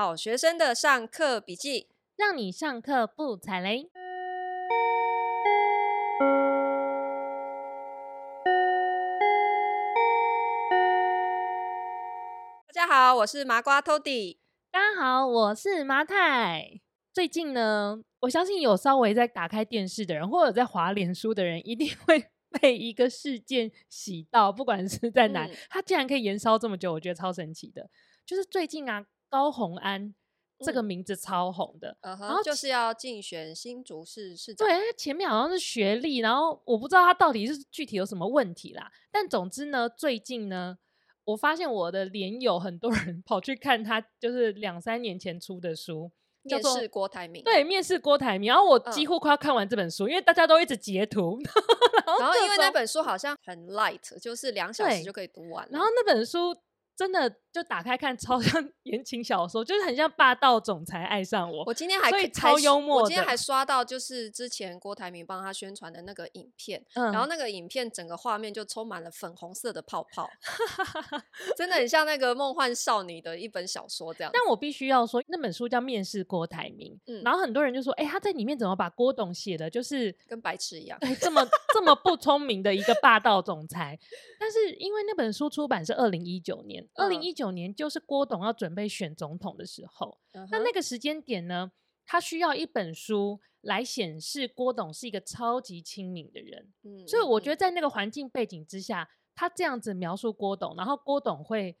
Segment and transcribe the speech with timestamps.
[0.00, 3.90] 好学生的上课笔记，让你上课不踩雷。
[12.68, 14.38] 大家好，我是麻瓜 Tody。
[14.70, 16.80] 大家好，我是麻太。
[17.12, 22.30] 最近呢，我相信有稍微在打开电视的人，或者在滑脸书的人，一定会。
[22.62, 27.90] 被一个事件洗到，不管是在哪，他、嗯、竟然可以延烧这么久，我觉得超神奇的。
[28.24, 30.14] 就是最近啊，高红安
[30.60, 34.66] 这个名字超红的，嗯、然后就是要竞选新竹市市长。
[34.66, 38.90] 对，前面好像是学历，然后我不知道他到底是具体有什么问题啦。
[39.12, 40.76] 但总之呢，最近呢，
[41.24, 46.10] 我发现我的脸友很多人 跑去看他，就是两三年前出的书。
[46.42, 48.48] 面试郭台铭，对，面试郭台铭。
[48.48, 51.38] 然后我几乎快要看完这本书，嗯、因为大家都一直截图。
[52.18, 55.68] 然后因为那本书好像很 light，就是两小时就可以读完。
[55.70, 56.56] 然后那本书。
[56.98, 61.62] 真的就打开看，超像 言情小说，就是很像霸道总裁爱上我。
[61.64, 70.28] 我今天还可以超幽默，我今天还刷到就是之前郭台铭帮他宣传的那个影片，嗯，然后那个影片整个画面就充满了粉红色的泡泡，
[71.56, 74.32] 真的很像那个梦幻少女的一本小说这样。
[74.34, 83.96] 但我必须要说，那本书叫《面试郭台铭》，嗯，然后很多人就说，哎、欸，他在里面怎么把郭董写的，就是跟白痴一样，对，这么这么不聪明的一个霸道总裁。
[84.40, 86.84] 但是因为那本书出版是二零一九年。
[86.94, 90.62] 二零一九年就是郭董要准备选总统的时候，那、uh-huh.
[90.64, 91.70] 那个时间点呢，
[92.04, 96.72] 他需要一本书来显示郭董是一个超级亲民的人。
[96.82, 101.76] 嗯，所以我觉得在那个环境背景之下，他这样子描述郭董，然后郭董会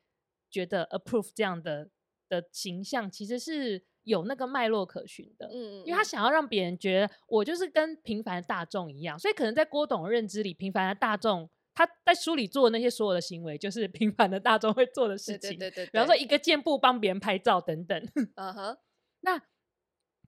[0.50, 1.90] 觉得 approve 这样的
[2.28, 5.48] 的形象，其实是有那个脉络可循的。
[5.48, 11.50] 嗯，因为他想要让别人觉得我就是跟平凡的大众一样，所以可能在郭董的认知里，平凡的大众。
[11.78, 15.56] 他在书里做的那些所有的行为，就是平凡的大众会做的事情。
[15.56, 18.08] 对对对，对，比方说一个箭步帮别人拍照等等。
[18.34, 18.76] 嗯哼。
[19.20, 19.40] 那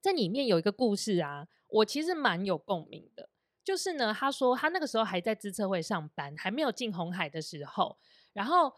[0.01, 3.27] 在里面有一个故事啊，我其实蛮有共鸣的。
[3.65, 7.97] 就是呢，他说他那个时候还在资策会上班，还没有进红海的时候。
[8.31, 8.73] 然后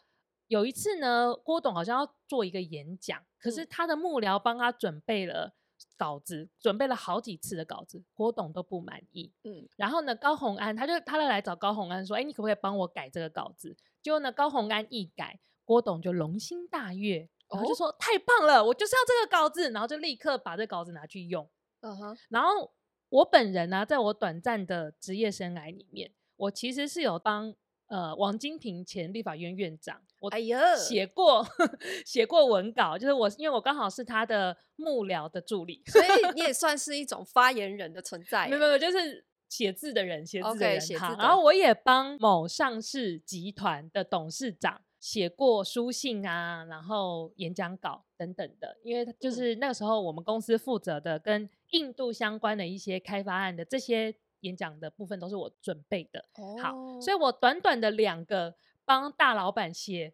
[0.47, 5.53] 有一次呢，郭董好像要做一个演讲，可是他的幕僚帮他准备了。
[5.97, 9.31] 稿子准备了好几次的稿子，郭董都不满意。
[9.43, 21.49] 嗯，然后呢，高虹安他就他就来找高虹安说：“哎，你可不可以帮我改这个稿子？”结果呢，高虹安一改，郭董就龙心大悦，然后就说：“哦、太棒了，我就是要这个稿子。”然后就立刻把这个稿子拿去用。
[21.81, 22.17] 嗯哼。
[22.29, 22.73] 然后
[23.09, 27.55] 我本人呢、啊，在我短暂的职业生涯里面，我其实是有帮。
[27.87, 31.45] 呃，王金平前立法院院长，我哎呀写过
[32.05, 38.47] 写过文稿，就是我因为我刚好是他的幕僚的助理，所以 你也算是一种发言人的存在。
[38.47, 40.79] 没有没有，就是写字的人，写字的人。
[40.79, 54.15] Okay, 好，然后我也帮某上市集团的董事长写过书信啊，然后演讲稿等等的，因为就是那个时候我们公司负责的跟印度相关的一些开发案的这些。
[54.43, 56.61] 演讲的部分都是我准备的，oh.
[56.61, 58.55] 好，所以我短短的两个
[58.85, 60.13] 帮大老板写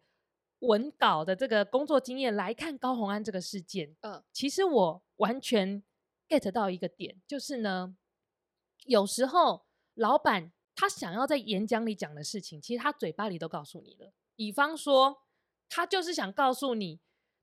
[0.60, 5.82] 文稿的这个工作经验来看高红安这个事件，嗯、uh.，其实我完全
[6.28, 7.96] get 到一个点，就是呢，
[8.86, 14.12] 有时候老板他想要在演讲里讲的事情，其实他嘴巴里都告诉你了。
[14.34, 15.24] 比方说，
[15.68, 17.00] 他就是想告诉你，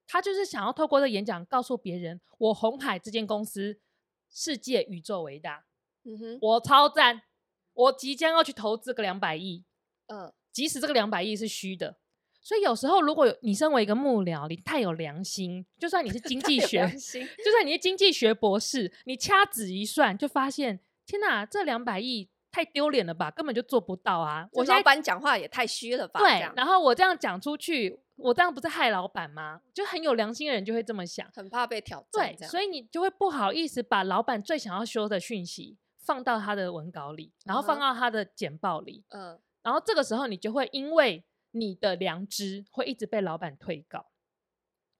[0.08, 3.80] 他就是想要透过这演讲告诉别人，我红海这间公司
[4.30, 5.67] 世界宇宙为大。
[6.08, 7.22] 嗯哼，我超赞，
[7.74, 9.66] 我即将要去投资个两百亿，
[10.08, 11.98] 嗯，即使这个两百亿是虚的，
[12.42, 24.48] 所以有时候如果有你身为一个幕僚，你太有良心，就算你是经济学，就算你是经济学博士，你掐指一算就发现，天哪，这两百亿太丢脸了吧，根本就做不到啊！
[24.54, 26.22] 我老板讲话也太虚了吧？
[26.22, 29.62] 对，然后我这样讲出去，我这样不是害老板吗？
[29.74, 35.78] 就很有良心的人就会这么想，很怕被挑战，对，所以你就会不好意思把老板最想要说的讯息。
[36.08, 44.00] 放到他的文稿里，然后放到他的简报里，嗯、uh-huh.，然后这个时候你就会因为你的良知会一直被老板推告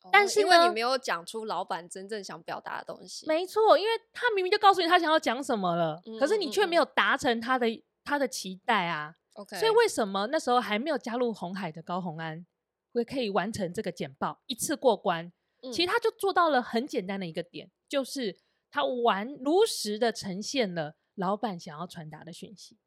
[0.04, 7.66] ，oh, 但是因为你没有讲出老板真正想表达的东西，没错，因为他明明就告诉你他想要讲什么了，嗯、可是你却没有达成他的
[8.04, 12.46] 他的期待啊，OK，所以为什么那时候还没有加入红海的高红安
[12.92, 15.32] 会可以完成这个简报一次过关？
[15.64, 18.38] 嗯、其实他就做到了很简单的一个点，就是。
[18.78, 22.78] 他完如实的呈现了老板想要传达的讯息。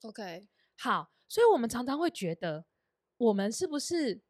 [0.00, 0.48] OK，
[0.78, 2.64] 好，所以我们常常会觉得，
[3.18, 4.22] 我们是不是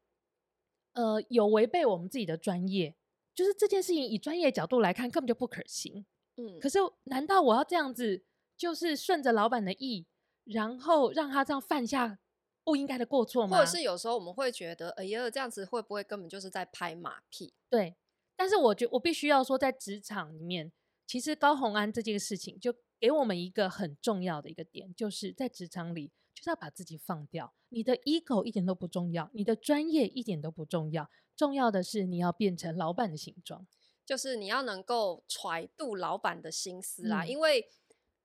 [0.91, 2.93] 呃有违背我们自己的专业？
[3.33, 6.05] 就是这件事情以专业角度来看，根本就不可行。
[6.35, 8.25] 嗯，可是难道我要这样子，
[8.57, 10.05] 就是顺着老板的意，
[10.43, 12.19] 然后让他这样犯下
[12.65, 13.57] 不应该的过错吗？
[13.57, 17.53] 或者是有时候我们会觉得，哎呀，这样子会不会根本就是在拍马屁？
[17.69, 17.95] 对。
[18.39, 20.71] 但是我觉我必须要说，在职场里面，
[21.07, 33.65] 其实高红安这件事情就给我们一个很重要的一个点，就是在职场里就是要把自己放掉，你的 ego 一点都不重要，你的专业一点都不重要，重要的是你要变成老板的形状，
[34.05, 37.69] 就是你要能够揣度老板的心思啦，嗯、因为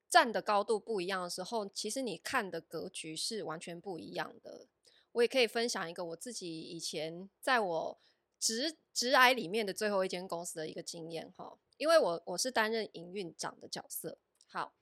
[0.08, 4.66] 站的高度不一样的时候，其实你看的格局是完全不一样的。
[5.12, 8.00] 我也可以分享一个我自己以前在我
[8.40, 14.16] 职职癌里面的最后一间公司的一个经验哈，因为我我是担任营运长的角色。
[14.46, 14.72] 好，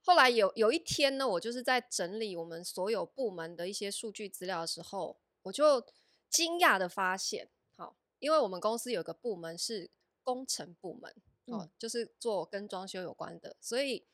[0.00, 5.84] 后来有有一天呢，我就是在整理我们所有部门的一些数据资料的时候，我就
[6.30, 9.90] 惊讶的发现，好，因为我们公司有个部门是
[10.22, 11.10] 工程部门，
[11.46, 14.06] 哦，嗯，就是做跟装修有关的，所以。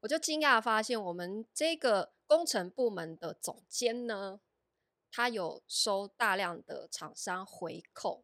[0.00, 4.38] 我就惊讶发现，我们这个工程部门的总监呢，
[5.10, 8.22] 他有收大量的厂商回扣，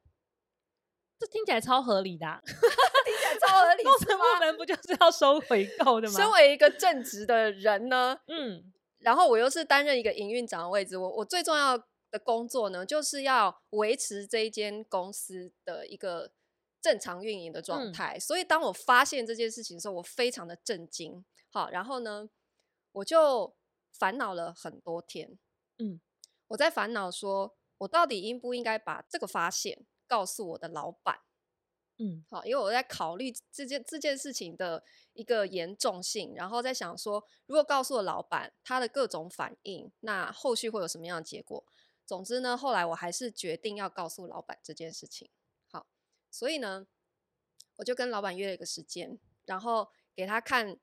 [1.19, 3.83] 这听起来超合理的，啊， 听起来超合理。
[3.83, 6.15] 工程部门不就是要收回购的吗？
[6.15, 11.79] 身为一个正直的人呢，嗯，然后我又是担任一个营运长的位置，我我最重要
[12.11, 16.33] 的工作呢，就是要维持这一间公司的一个
[16.83, 18.15] 正常运营的状态。
[18.17, 21.25] 嗯，所以当我发现这件事情的时候，我非常的震惊。
[21.51, 22.29] 好，然后呢，
[22.93, 23.55] 我就
[23.93, 25.39] 烦恼了很多天。
[25.79, 26.01] 嗯，
[26.49, 31.21] 我在烦恼说，我到底应不应该把这个发现告诉我的老板？
[31.99, 41.65] 嗯，好，因为我在考虑这件这件事情的一个严重性，然后在想说，如果告诉了老板，他的各种反应，那后续会有什么样的结果？
[42.05, 45.31] 总之呢，后来我还是决定要告诉老板这件事情。
[45.71, 45.87] 好，
[46.31, 46.87] 所以呢，
[47.77, 50.79] 我就跟老板约了一个时间，然后给他看。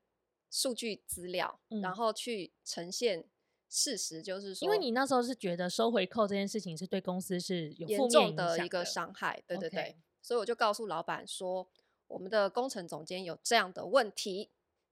[0.54, 3.26] 数据资料，然后去呈现
[3.74, 9.96] 事实，就是说，因为你那时候是觉得收回扣这件事情是对公司是有严重的一个伤害，对对对，Okay.
[10.20, 11.66] 所以我就告诉老板说，
[12.08, 14.50] 我们的工程总监有这样的问题，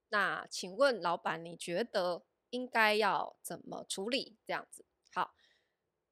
[0.08, 4.38] 那请问老板，你觉得应该要怎么处理？
[4.46, 5.34] 这样子，好，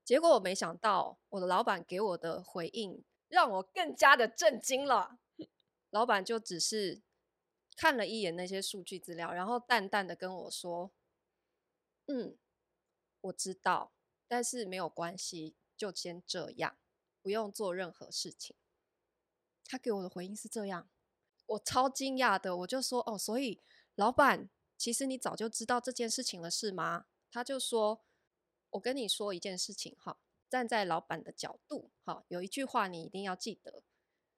[0.05, 5.19] 结果我没想到我的老板给我的回应让我更加的震惊了，
[5.91, 7.00] 老板就只是。
[7.81, 10.91] 看了一眼那些数据资料，然后淡淡的跟我说
[12.11, 12.37] ：“嗯，
[13.29, 13.93] 我知道，
[14.27, 16.77] 但是没有关系，就先这样，
[17.23, 18.55] 不用做任何事情。”
[19.65, 20.89] 他给我的回应是这样，
[21.47, 23.61] 我超惊讶的，我就说：“哦，所以
[23.95, 28.05] 老板，其实你早就知道这件事情了，是吗？”他就说
[28.71, 33.83] ：“我跟你说一件事情，哈，站在老板的角度，哈，有一句话你一定要记得：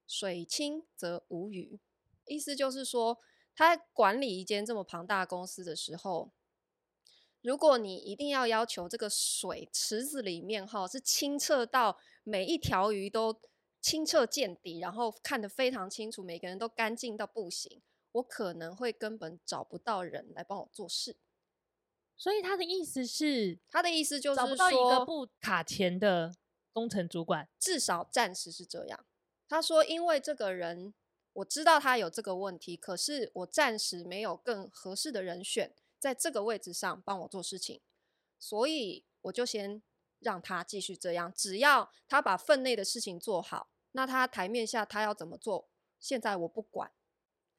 [0.06, 1.80] 水清则无鱼。”
[2.26, 3.18] 意思就是说，
[3.54, 6.32] 他管理一间这么庞大的公司的时候，
[7.42, 13.40] 如果你一定要要求这个水池子里面哈是清澈到每一条鱼都
[13.80, 17.82] 清澈见底，然后看得非常清楚，每个人都干净到不行，
[18.12, 21.16] 我可能会根本找不到人来帮我做事。
[22.16, 26.34] 所以他的意思是，他的意思就是找不到一个不卡钱的
[26.72, 29.06] 工程主管，至少暂时是这样。
[29.48, 30.94] 他说，因为这个人。
[31.34, 37.80] 我知道他有这个问题，可是我暂时没有更合适的人选在这个位置上帮我做事情，
[38.38, 39.80] 所以我就先
[40.18, 41.32] 让他继续这样。
[41.32, 45.68] 只要他把分内的事情做好，那他台面下他要怎么做，
[46.00, 46.90] 现在我不管。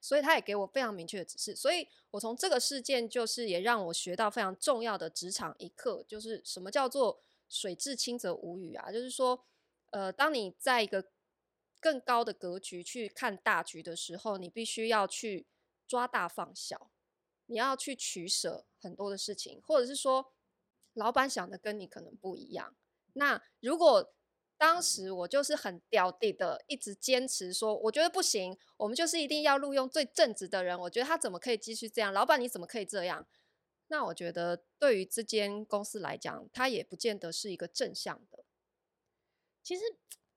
[0.03, 1.55] 所以他也给我非常明确的指示。
[1.55, 8.91] 所以我从这个事件就是也让我学到非常重要的职场一课，就是什么叫做水至清则无鱼啊？
[8.91, 9.45] 就是说，
[9.91, 11.11] 呃，当你在一个
[11.79, 15.45] 更高的格局去看大局的时候，你必须要去
[15.87, 16.89] 抓大放小，
[17.51, 20.33] 你要去取舍很多的事情，或者是说，
[20.93, 22.75] 老板想的跟你可能不一样。
[23.13, 24.13] 那如果
[24.57, 32.13] 当时我就是很掉地的，一直坚持说，我觉得不行，我们就是一定要录用最正直的人，我觉得他怎么可以继续这样？
[32.13, 33.27] 老板你怎么可以这样？
[33.89, 38.43] 那我觉得对于这间公司来讲，它也不见得是一个正向的。
[39.61, 39.81] 其实。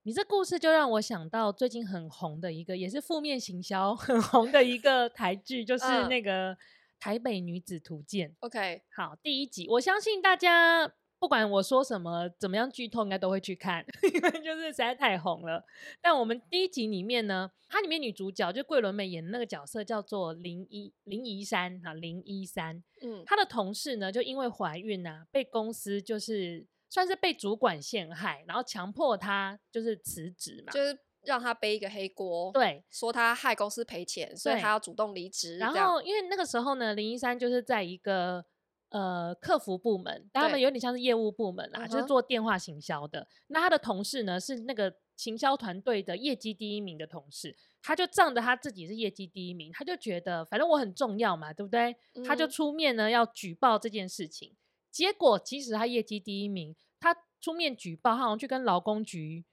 [0.07, 6.55] 你这故事就让我想到最近很红的一个，也是负面行销很红的一个台剧，就是那个
[6.99, 8.31] 《台北女子图鉴》。
[8.41, 15.65] OK，好，第一集，我相信大家不管我说什么，怎么样剧透，应该都会去看， 因为就是实在太红了。
[16.01, 26.67] 但我们第一集里面呢，它里面女主角就桂纶镁演的那个角色叫做林一林怡珊哈林一珊，嗯，她的同事呢就因为怀孕啊，被公司就是。
[26.91, 35.59] 算是被主管陷害，然后强迫他就是辞职嘛，就是让他背一个黑锅，对，说他害公司赔钱，所以他要主动离职。
[35.59, 38.45] 然后因为那个时候呢，林一山就是在一个
[38.91, 43.27] 呃客服部门，他们有点像是业务部门啦，就是做电话行销的。
[43.49, 51.97] 那他的同事呢是那个行销团队的业绩第一名的同事，他就仗着他自己是业绩第一名，他就觉得反正我很重要嘛，对不对？
[52.15, 54.57] 嗯、他就出面呢要举报这件事情。
[54.91, 59.45] 结果即使他业绩第一名，他出面举报，他好像去跟劳工局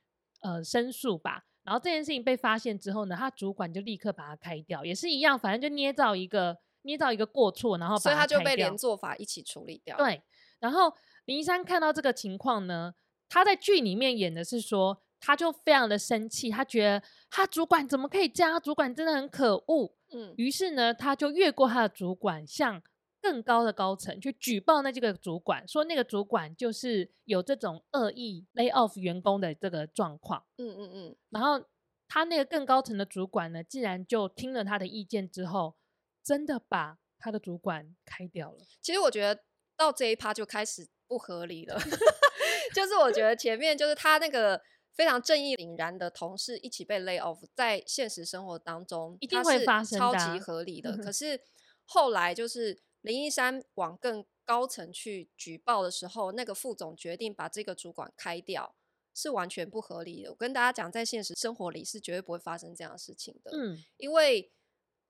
[0.42, 1.46] 呃申诉吧。
[1.64, 9.98] 然后这件事情被发现之后呢，他主管就立刻把他开掉，也是一样，反正就捏造一个捏造一个过错，然后把他，所以他就被连做法一起处理掉。
[9.98, 10.22] 对，
[10.60, 10.94] 然后
[11.26, 12.94] 林一山看到这个情况呢，
[13.30, 15.02] 他在剧里面演的是说。
[15.24, 18.60] 他就非常的生气，他觉得他主管怎么可以这样？
[18.60, 19.94] 主管真的很可恶。
[20.12, 22.82] 嗯，于是呢，他就越过他的主管，向
[23.22, 30.46] 更高的高层去举报那这个主管，说那个主管就是有这种恶意 lay off 员工的这个状况。
[30.58, 31.16] 嗯嗯嗯。
[31.30, 31.66] 然后
[32.08, 35.76] 他那个更高层的主管呢，竟然就听了他的意见之后，
[36.24, 38.58] 真的把他的主管开掉了。
[38.82, 39.44] 其实我觉得
[39.78, 41.80] 到这一趴就开始不合理了，
[42.74, 44.62] 就是我觉得前面就是他那个。
[44.94, 50.98] 非常正义凛然的同事一起被 lay off，在现实生活当中一定会发生，超级合理的。
[50.98, 51.40] 可是
[51.86, 58.76] 后来就是林一山往更高层去举报的时候，那个副总决定把这个主管开掉，
[59.14, 60.30] 是完全不合理的。
[60.30, 63.52] 我跟大家讲，在现实生活里是绝对不会发生这样的事情的。
[63.54, 64.52] 嗯，因为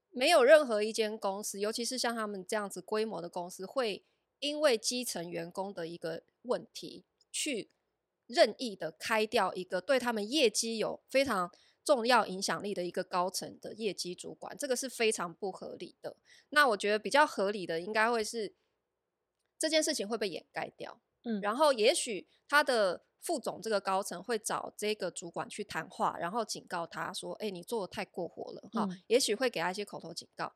[0.09, 4.05] 没有任何一间公司，尤其是像他们这样子规模的公司，会
[4.39, 7.71] 因为基层员工的一个问题去。
[8.27, 11.51] 任意的开掉一个对他们业绩有非常
[11.83, 16.15] 重要影响力的一个高层的业绩主管，这个是非常不合理的。
[16.49, 18.53] 那我觉得比较合理的应该会是
[19.57, 30.53] 这件事情会被掩盖掉，嗯，然后也许他的副总这个高层会找这个主管去谈话，然后警告他说：“哎，你做的太过火了，哈、嗯，也许会给他一些口头警告。”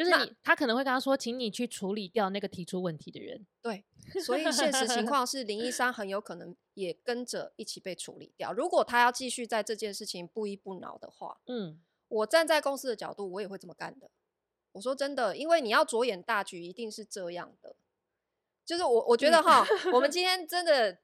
[0.00, 3.46] 就是你，他可能会跟他说，请你去处理掉那个提出问题的人。
[3.60, 3.84] 对，
[4.24, 8.50] 所以现实情况是，林一山很有可能也跟着一起被处理掉。
[8.50, 11.78] 如果他要继续在这件事情不依不挠的话，嗯，
[12.08, 14.10] 我站在公司的角度，我也会这么干的。
[14.72, 17.76] 我说真的，因为你要着眼大局，一定是这样的。
[18.64, 20.96] 就是我，我觉得哈，我们今天真的，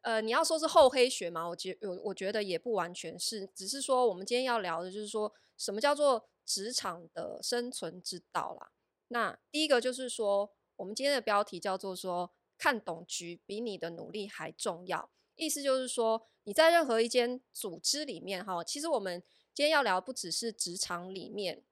[0.00, 6.26] 呃，你要说是厚黑学嘛，我觉我我觉得也不完全是，只是说我们今天要聊的就是说什么叫做。
[6.50, 8.72] 职场的生存之道啦。
[9.06, 15.12] 那第一个就是说，我们今天的标题叫做说，看懂局比你的努力还重要。
[15.36, 19.22] 意思就是说，你在任何一间组织里面，哈，其实我们
[19.54, 21.62] 今天要聊不只是职场里面，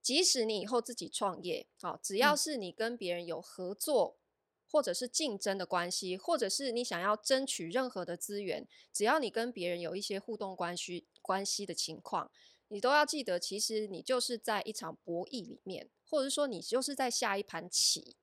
[0.00, 4.18] 即使你以后自己创业，好，只要是你跟别人有合作
[4.66, 12.30] 或者是竞争的关系，或者是你想要争取任何的资源，只要你跟别人有一些互动关系关系的情况。
[12.72, 18.16] 你都要记得，其实你就是在一场博弈里面，或者说你就是在下一盘棋。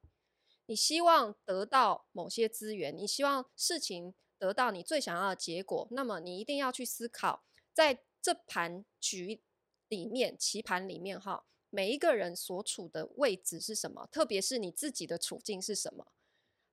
[0.65, 9.43] 你希望得到某些资源，你希望事情得到你最想要的结果，那么你一定要去思考，在这盘局
[9.87, 16.11] 里面，棋盘里面哈，每一个人所处的位置是什么，特别是你自己的处境是什么，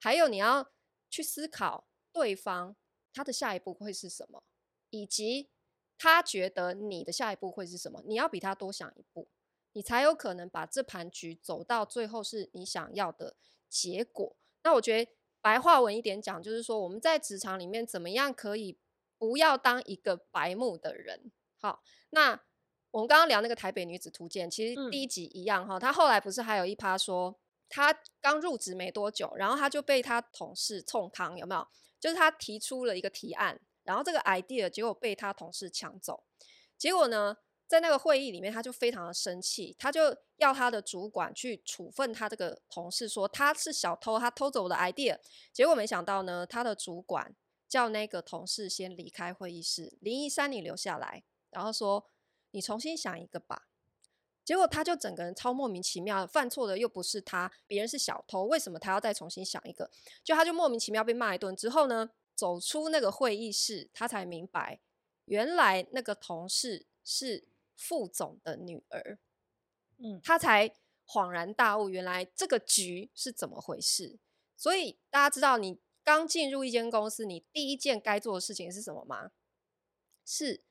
[0.00, 0.72] 还有你要
[1.10, 2.74] 去思考对方
[3.12, 4.42] 他的下一步会是什么，
[4.88, 5.50] 以及。
[5.98, 8.02] 他觉得你的下一步会是什么？
[8.04, 9.28] 你要比他多想一步，
[9.72, 13.36] 你才有可能把这盘局走到最后是你想要的
[13.68, 14.36] 结果。
[14.62, 15.10] 那我觉得
[15.40, 18.78] 白话文一点讲，就是说我们在职场里面怎么样可以
[19.16, 21.30] 不要当一个白目的人。
[21.58, 22.40] 好，那
[22.90, 25.78] 我们刚刚聊那个台北女子图鉴，其实第一集一样哈。
[25.78, 27.38] 他后来不是还有一趴说，
[27.68, 31.66] 他刚入职没多久，然后他就被他同事冲康，有没有？
[31.98, 33.60] 就是他提出了一个提案。
[33.86, 36.24] 然后这个 idea 结果被他同事抢走，
[36.76, 45.18] 结果呢，在那个会议里面，他就非常的生气，他就要他的主管去处分他这个同事，说他是小偷，他偷走我的 idea。
[45.52, 47.34] 结果没想到呢，他的主管
[47.68, 52.06] 叫那个同事先离开会议室，林一山你留下来，然后说
[52.50, 53.68] 你重新想一个吧。
[54.44, 59.90] 结果他就整个人超莫名其妙，犯错的又不是他，别人是小偷，为什么他要再重新想一个？
[60.22, 64.78] 就他就莫名其妙被骂一顿之后呢，走出那个会议室，他才明白，
[65.24, 69.18] 原来那个同事是副总的女儿。
[69.96, 70.72] 嗯，他才
[71.06, 74.18] 恍然大悟，原来这个局是怎么回事。
[74.54, 79.32] 所以大家知道，你刚进入一间公司，你第一件该做的事情是什么吗？
[80.24, 80.62] 是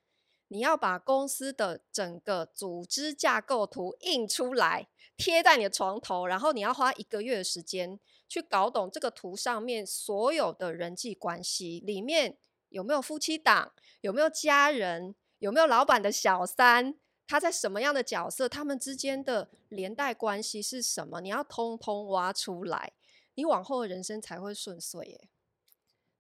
[0.49, 7.99] 你要把公司的整个组织架构图印出来，贴在你的床头，然后你要花一个月的时间。
[8.27, 12.37] 去搞懂这个图上面所有的人际关系，里面
[12.69, 16.95] 有没有夫妻档，有没有家人，有没有老板的小三，
[17.27, 21.21] 他在什么样的角色，他们之间的连带关系是什么？
[21.21, 22.93] 你要通通挖出来，
[23.35, 25.29] 你往后的人生才会顺遂耶。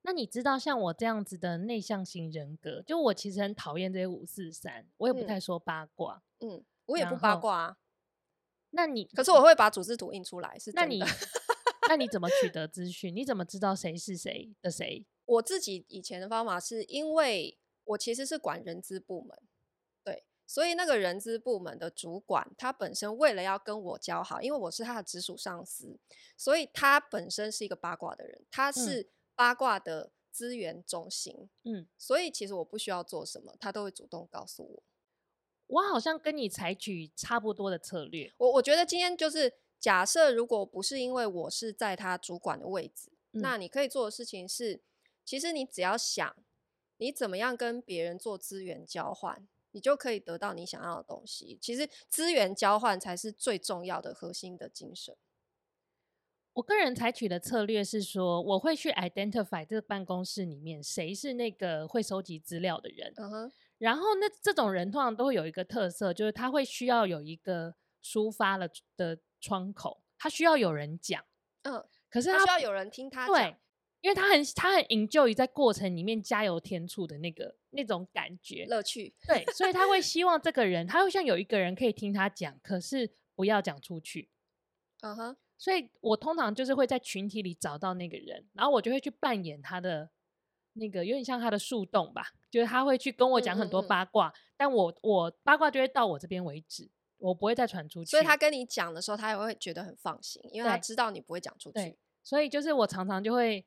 [0.03, 6.21] 那你知道像我这样子的内向型人格，就我其实很讨厌这些五四三，我也不太说八卦。
[6.39, 7.77] 嗯，我也不八卦啊。
[8.69, 10.71] 那你可是我会把组织图印出来，是。
[10.75, 11.01] 那你
[11.87, 13.15] 那你怎么取得资讯？
[13.15, 15.05] 你怎么知道谁是谁的谁？
[15.25, 19.37] 我自己以前的方法是因为我其实是管人资部门，
[20.03, 25.99] 对，所以那个人资部门的主管他本身为了要跟我交好，因为我是他的直属上司，
[26.37, 34.83] 所以他本身是一个八卦的人，他是八卦的资源中心，嗯，所以其实我不需要做什么，他都会主动告诉我。
[35.67, 38.31] 我好像跟你采取差不多的策略。
[38.37, 39.51] 我我觉得今天就是
[39.85, 44.81] 假设，如果不是因为我是在他主管的位置，嗯，那你可以做的事情是，
[45.23, 46.35] 其实你只要想
[46.97, 51.59] 你怎么样跟别人做资源交换，你就可以得到你想要的东西。
[51.61, 55.15] 其实资源交换才是最重要的核心的精神。
[56.53, 63.13] 我个人采取的策略是说，我会去 identify 这个办公室里面谁是那个会收集资料的人。
[63.17, 63.51] 嗯哼。
[63.77, 71.23] 然后那这种人通常都会有一个特色，就是他会需要有一个抒发了的窗口，他需要有人讲，
[71.61, 73.55] 嗯，可是他，他需要有人听他讲，对，
[74.01, 84.29] 因为他很他很 enjoy 在过程里面加油添醋的那个那种感觉乐趣，对，所以他会希望这个人，他会像有一个人可以听他讲，可是不要讲出去，
[85.01, 90.09] 嗯哼，所以我通常就是会在群体里找到那个人，然后我就会去扮演他的。
[90.77, 98.11] 那个有点像他的树洞吧，就是他会去跟我讲很多八卦，嗯嗯嗯，但我我八卦就会到我这边为止，我不会再传出去。
[98.11, 101.73] 所以他跟你讲的时候，他也会觉得很放心，因为他知道你不会讲出去。
[101.73, 103.65] 对，所以就是我常常就会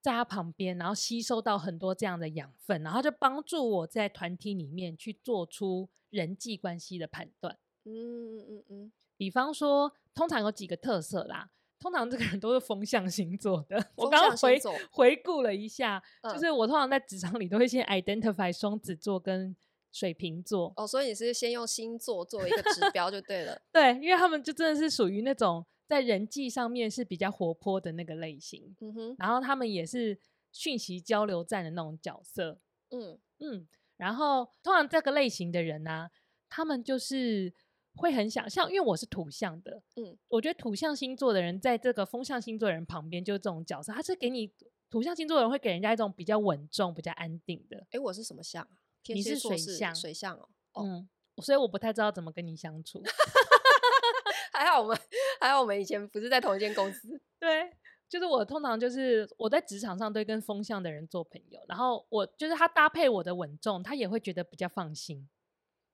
[0.00, 7.58] 在他旁边，然后吸收到很多这样的养分，然后就帮助我在团体里面去做出人际关系的判断。
[7.84, 11.50] 嗯嗯嗯嗯，比方说，通常有几个特色啦。
[11.78, 13.76] 通常这个人都是风象星座的。
[13.96, 14.58] 我刚刚回
[14.90, 19.54] 回顾了一下，嗯，就是我通常在职场里都会先 identify 双子座跟
[19.96, 20.70] 水瓶座。
[20.76, 23.58] 哦，所以你是先用星座作为一个指 标就对了。
[23.72, 28.76] 对，因为他们就真的是属于那种在人际上面是比较活泼的那个类型。
[28.80, 30.20] 嗯哼，然后他们也是
[30.52, 32.60] 讯息交流站的那种角色。
[32.90, 36.10] 嗯嗯，然后通常这个类型的人呢，啊，
[36.50, 37.54] 他们就是。
[37.98, 44.52] 会很想像，因为我是土象的，嗯，我觉得土象星座的人在这个风象星座的人旁边，就是这种角色，他是给你
[44.90, 47.86] 土象星座的人会给人家一种比较稳重、比较安定的。
[47.92, 48.76] 哎，我是什么象啊？
[49.14, 50.48] 你是水象，水象哦，
[50.82, 51.08] 嗯，
[51.42, 53.02] 所以我不太知道怎么跟你相处。
[54.52, 54.98] 还好我们，
[55.40, 57.20] 还好我们以前不是在同一间公司。
[57.38, 57.70] 对，
[58.08, 65.28] 就是我通常就是我在职场上都会跟风向的人做朋友，然后我就是他搭配我的稳重，他也会觉得比较放心。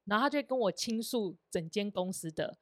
[0.04, 2.56] 然后他就跟我倾诉整间公司的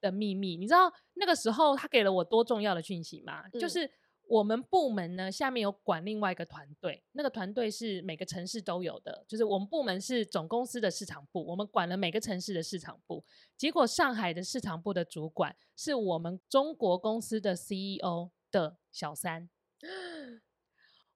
[0.00, 3.44] 的秘密，你知道那个时候他给了我多重要的讯息吗？
[3.52, 3.60] 嗯。
[3.60, 3.90] 就是
[4.32, 13.22] 我们部门呢下面有管另外一个团队，那个团队是每个城市都有的，就是我们部门是总公司的市场部，我们管了每个城市的市场部。
[13.58, 19.50] 结果上海的市场部的主管是我们中国公司的 CEO 的小三。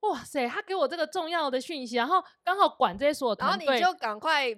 [0.01, 4.55] 哇塞，他给我这个重要的讯息，然后刚好管这些所有团队，然后你就赶快。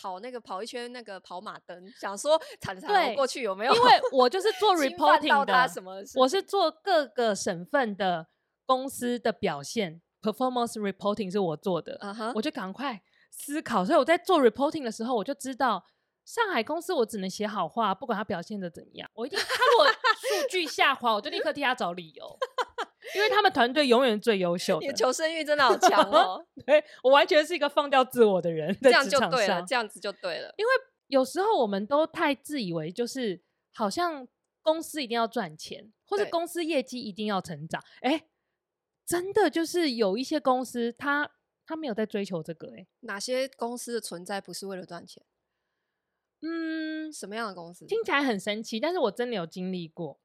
[0.00, 3.74] 跑那个跑一圈那个跑马灯，想说惨惨过去有没有？
[3.74, 5.70] 因为我就是做 reporting 的，
[6.16, 8.26] 我是做各个省份的
[8.66, 12.32] 公司的表现 performance reporting 是我做的，uh -huh.
[12.34, 13.84] 我就赶快思考。
[13.84, 15.84] 所以我在做 reporting 的时候，我就知道
[16.24, 22.38] 上海公司我只能写好话，不管他表现的怎样，我一定他如果数据下滑，我就立刻替他找理由。
[23.14, 26.44] 因为他们团队永远最优秀的，你的求生欲真的好强 哦！
[26.64, 30.54] 对，我完全是一个放掉自我的人，这样就对了，这样子就对了。
[30.56, 30.70] 因为
[31.08, 33.42] 有时候我们都太自以为，就是
[33.74, 34.26] 好像
[34.62, 37.82] 公司一定要赚钱，或者公司业绩一定要成长。
[38.00, 38.26] 哎，
[39.04, 41.30] 真的就是有一些公司，他
[41.66, 42.72] 他没有在追求这个。
[42.76, 45.22] 哎，哪些公司的存在不是为了赚钱？
[46.40, 47.86] 嗯，什么样的公司？
[47.86, 50.20] 听起来很神奇，但是我真的有经历过。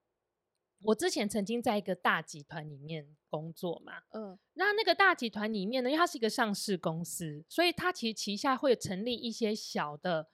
[0.82, 10.30] 我之前曾经在一个大集团里面工作嘛，嗯，那那个大集团里面呢，因为它是一个上市公司，所以它其实旗下会成立一些小的，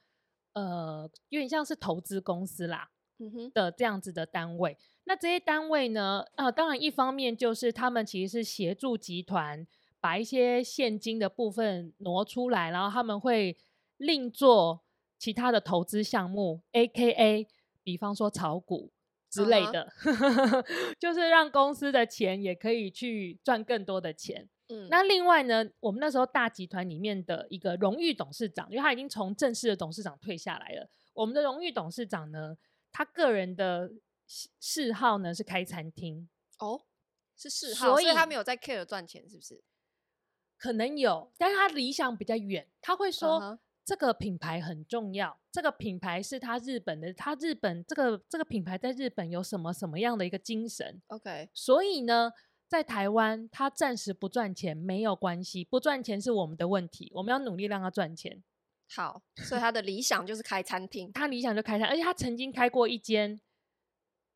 [0.52, 4.78] 呃，有点像是投资公司啦，嗯哼的这样子的单位。
[5.04, 9.66] 那这些单位呢，呃，当然一方面就是他们其实是协助集团
[10.00, 13.56] 把一些现金的部分挪出来，然后他们会
[13.96, 14.84] 另做
[15.18, 17.48] 其他的投资项目，AKA，
[17.82, 18.92] 比方说炒股。
[19.28, 20.12] 之类的，uh
[20.62, 20.94] -huh.
[20.98, 24.48] 就是让公司的钱也可以去赚更多的钱。
[24.68, 30.88] 嗯，那另外呢，我们那时候大集团里面的一个荣誉董事长，因为他已经从正式的董事长退下来了。
[31.14, 32.56] 我们的荣誉董事长呢，
[32.90, 33.90] 他个人的
[34.60, 36.28] 嗜好呢是开餐厅。
[36.58, 36.82] 哦，
[37.36, 39.62] 是嗜好，所以他没有在 care 赚钱，是不是？
[40.58, 43.40] 可能有，但是他理想比较远，他会说。
[43.40, 43.58] Uh huh.
[43.86, 52.32] 这个品牌很重要，这个品牌是他日本的，他日本这个这个品牌在日本有什么什么样的一个精神？OK，所以呢，
[52.66, 58.42] 在台湾他暂时不赚钱没有关系，不赚钱是我们的问题，我们要努力让他赚钱。
[58.92, 63.40] 好，所以他的理想就是开餐厅，他理想就开餐，而且他曾经开过一间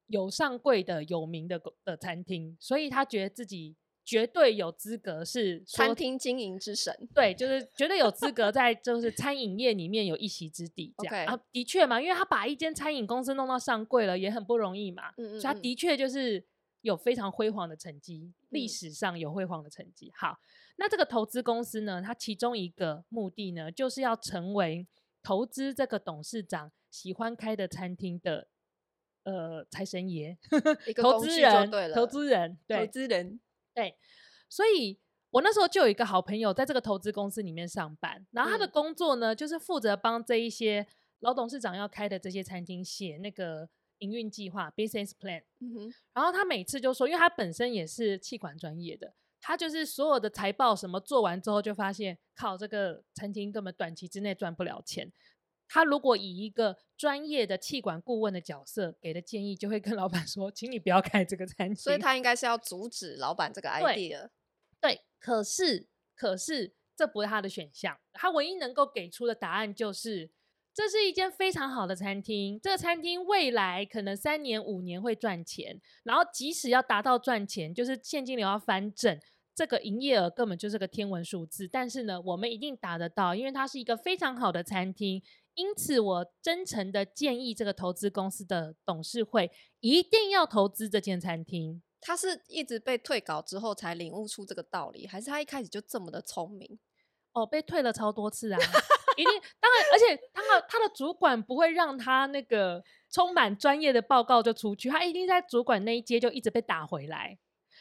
[0.07, 3.77] 有上柜的有名的的餐厅，所以他觉得自己。
[4.11, 10.93] 绝对有资格是餐厅经营之神，对，就是绝对有资格在就是餐饮业里面有一席之地。
[10.99, 15.11] 这样.啊，的确嘛，因为他把一间餐饮公司弄到上柜了，也很不容易嘛。
[15.17, 16.45] 嗯嗯嗯，所以他的确就是
[16.81, 20.11] 有非常辉煌的成绩，历史上有辉煌的成绩。
[20.17, 20.41] 好，
[20.75, 24.89] 那这个投资公司呢，它其中一个目的呢，就是要成为
[25.23, 28.49] 投资这个董事长喜欢开的餐厅的
[29.23, 30.37] 呃财神爷，
[31.01, 33.39] 投资人，投资人，对，投资人。
[33.75, 33.97] 对，
[34.49, 34.99] 所以
[35.31, 40.87] 我那时候就有一个好朋友在这个投资公司里面上班，然后他的工作呢，就是负责帮这一些
[41.21, 45.43] 老董事长要开的这些餐厅写那个营运计划 （business plan）。
[45.61, 55.13] 嗯哼，然后他每次就说，因为他本身也是气管专业的，他就是所有的财报什么做完之后，就发现靠这个餐厅根本短期之内赚不了钱。
[55.73, 64.29] 他如果以一个专业的气管顾问的角色给的建议，就会跟老板说：“请你不要开这个餐厅。”所以他应该是要阻止老板这个 idea。
[64.81, 67.97] 对，对，可是可是这不是他的选项。
[68.13, 70.29] 他唯一能够给出的答案就是：
[70.75, 75.81] 这是一间非常好的餐厅，这个餐厅未来可能三年五年会赚钱。
[76.03, 79.19] 然后即使要达到赚钱，就是现金流要翻正，
[79.55, 81.69] 这个营业额根本就是个天文数字。
[81.69, 85.23] 但是呢，我们一定达得到，因为它是一个非常好的餐厅。
[85.55, 91.83] 因此，我真诚的建议这个投资公司的董事会一定要投资这间餐厅。
[92.01, 96.79] 他是一直被退稿之后才领悟出这个道理，还是他一开始就这么的聪明？
[97.33, 98.59] 哦，被退了超多次啊！
[99.17, 107.39] 一定，当然，而且他的他的主管不会让他那个充满专业的报告就出去，他一定在主管那一阶就一直被打回来，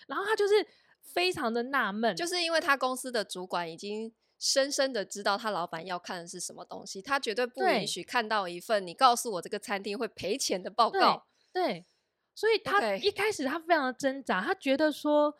[0.08, 0.53] 然后他就是
[1.01, 4.13] 非常的纳闷，就是因为他公司的主管已经。
[4.39, 11.28] 深深的知道他老板要看的是什么东西，他绝对不允许看到一份你告诉我这个餐厅会赔钱的报告。
[11.52, 11.86] 对，对，
[12.34, 15.36] 所以他一开始他非常的挣扎，他觉得说，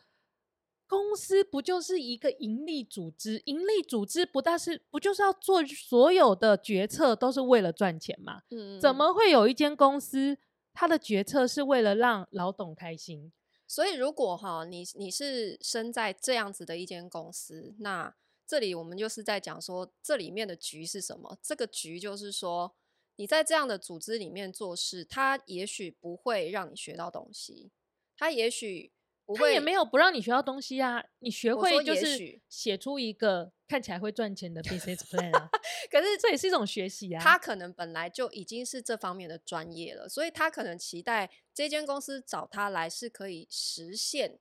[0.86, 3.40] 公司不就是一个盈利组织？
[3.46, 8.42] 盈利组织不但是不就是要做所有的决策都是为了赚钱嘛？
[8.50, 10.36] 嗯，怎么会有一间公司，
[10.74, 13.32] 他的决策是为了让老董开心？
[13.66, 18.14] 所以如果哈，你你是身在这样子的一间公司，那。
[18.50, 21.38] 这里我们就是在讲说，这里面的局是什么？
[21.40, 22.74] 这个局就是说，
[23.14, 27.70] 你在这样的组织里面做事，他也许不会让你学到东西，
[28.16, 28.90] 他也许
[29.24, 31.00] 不会，他也没有不让你学到东西啊。
[31.20, 35.48] 你学会就是写出一个看起来会赚钱的 business plan 啊。
[35.88, 37.22] 可是这也是一种学习啊。
[37.22, 44.40] 他可能本来就已经是这方面的专业了，所以他可能期待这间公司找他来是可以实现。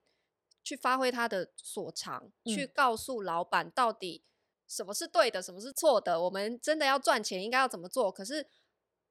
[0.70, 4.22] 去发挥他的所长，嗯、去告诉老板到底
[4.68, 6.22] 什么是对的，什么是错的。
[6.22, 8.12] 我们真的要赚钱，应该要怎么做？
[8.12, 8.46] 可是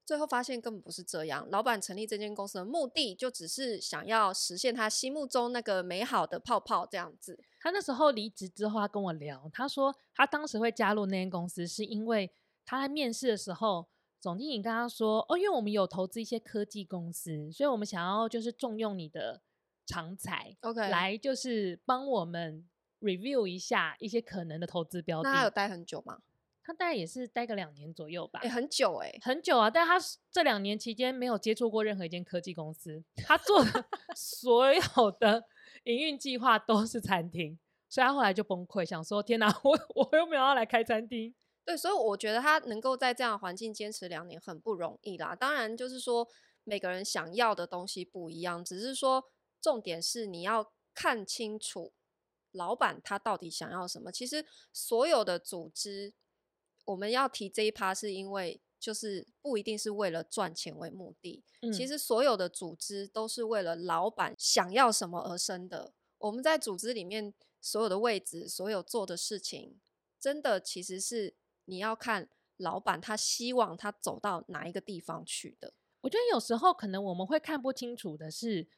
[0.06, 1.48] 最后发现根本不是这样。
[1.50, 7.36] 老板成立这间公司的目的，就只是想要实现他心目中那个美好的泡泡这样子。
[7.60, 12.30] 他那时候离职之后，他跟我聊，他说他当时会加入那间公司，是因为
[12.64, 13.88] 他在面试的时候，
[14.20, 19.42] 总经理跟他说：“哦，因为我们有投资一些科技公司，所以我们想要就是重用你的。”
[19.88, 22.68] 长才，OK，来就是帮我们
[23.00, 25.30] review 一下一些可能的投资标的。
[25.30, 26.20] 那他有待很久吗？
[26.62, 28.40] 他大概也是待个两年左右吧。
[28.42, 29.70] 哎、欸，很久哎、欸，很久啊！
[29.70, 29.96] 但他
[30.30, 35.42] 这两年期间没有接触过任何一间科技公司，他做的 所有的
[35.84, 41.34] 营运计划都是餐厅，所以他后来就崩溃，想说：天哪，我我又没有要来开餐厅。
[41.64, 45.34] 对，所以我觉得他能够在这样的环境坚持两年很不容易啦。
[45.34, 46.28] 当然，就是说
[46.64, 49.24] 每个人想要的东西不一样，只是说。
[49.60, 51.92] 重点是你要看清楚
[52.52, 54.10] 老板他到底想要什么。
[54.10, 56.14] 其实所有的组织，
[56.86, 61.44] 我们要提这一趴，是因为就是不一定是为了赚钱为目的。
[61.60, 61.72] 嗯。
[61.72, 65.92] 其实所有的组织都是为了老板想要什么而生的。
[66.18, 69.78] 我们在组织里面所有的位置，所有做的事情，
[70.18, 75.74] 真的其实是你要看老板他希望他走到哪一个地方去的。
[76.00, 78.68] 我觉得有时候可能我们会看不清楚的是。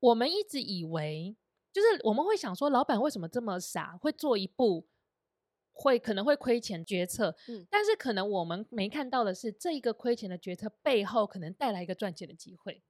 [0.00, 1.36] 我们一直以为，
[1.72, 4.86] 就是我们会想说，老板为什么这么傻，会做一步
[5.72, 7.36] 会可能会亏钱决策？
[7.46, 12.82] 嗯，但是可能我们没看到的是，这一个亏钱的决策背后可能带来一个赚钱的机会。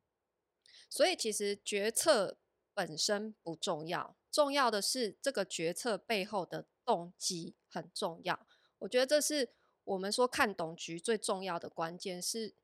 [0.90, 2.38] 所以其实决策
[2.73, 8.47] 本身不重要，重要的是这个决策背后的动机很重要。
[8.79, 9.51] 我觉得这是
[9.85, 12.55] 我们说看懂局最重要的关键是，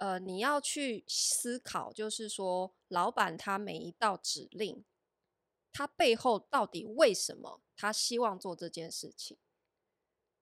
[0.00, 4.82] 呃，你要去思考，就是说老板他每一道指令，
[5.70, 9.36] 他背后到底为什么他希望做这件事情？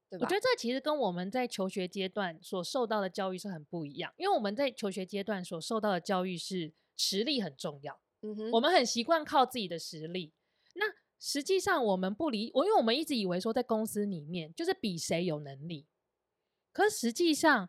[0.08, 0.24] 对吧？
[0.24, 10.32] 我觉得这其实跟我们在求学阶段所受到的教育是很不一样，因为我们在求学阶段所受到的教育是实力很重要，嗯哼，我们很习惯靠自己的实力。
[10.74, 10.86] 那
[11.18, 15.88] 实际上我们不理我，因为我们一直以为说在公司里面就是比谁有能力，
[16.72, 17.68] 可是实际上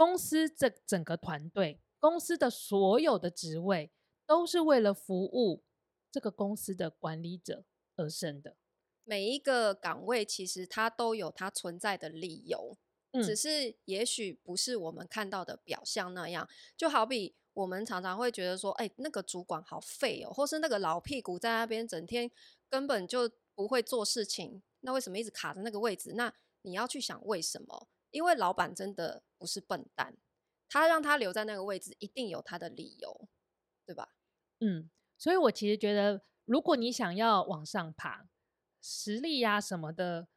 [0.00, 3.92] 公司这整个团队，公司的所有的职位
[4.26, 5.62] 都是为了服务
[6.10, 8.56] 这个公司的管理者而生的。
[9.04, 12.78] 每一个岗位其实它都有它存在的理由，
[13.10, 16.48] 嗯，只是也许不是我们看到的表象那样。
[16.78, 22.30] 就好比我们常常会觉得说，哎，那个主管好废哦，或是那个老屁股在那边整天
[22.70, 26.14] 根本就不会做事情，那为什么一直卡在那个位置？
[26.14, 26.32] 那
[26.62, 27.88] 你要去想为什么？
[28.10, 30.16] 因为老板真的不是笨蛋，
[30.68, 33.28] 他让他留在那个位置一定有他的理由，
[33.86, 34.14] 对吧？
[34.60, 38.28] 嗯，所以我其实觉得，如果你想要往上爬，
[38.82, 40.28] 实力呀、啊、什么的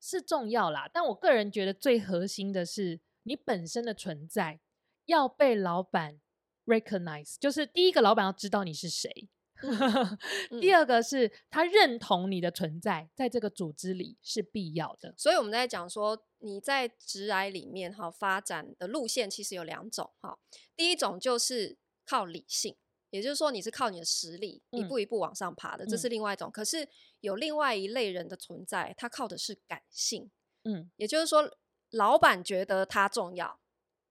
[0.00, 4.60] 是重要啦，但我个人觉得最核心的是你本身的存在
[5.06, 6.20] 要被老板
[6.66, 9.28] recognize，就是第一个老板要知道你是谁，
[10.60, 15.14] 第二个是他认同你的存在，在这个组织里是必要的。
[15.16, 20.38] 所以我们在讲说你在职癌里面哈发展的路线其实有两种哈，
[20.76, 22.76] 第一种就是靠理性。
[23.10, 26.50] 也就是说，你是靠你的实力一步一步往上爬的，嗯、这是另外一种。
[26.50, 26.88] 可是
[27.20, 30.30] 有另外一类人的存在，他靠的是感性。
[30.64, 31.58] 嗯，也就是说，
[31.90, 33.60] 老板觉得他重要，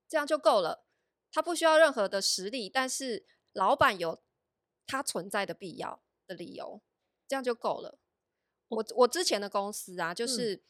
[0.08, 0.84] 这样就够了，
[1.32, 4.22] 他不需要任何的实力，但是老板有
[4.86, 6.80] 他存在的必要的理由，
[7.28, 7.98] 这样就够了。
[8.68, 10.62] 我我之前的公司啊，就是、